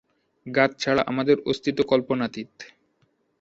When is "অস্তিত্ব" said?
1.45-1.79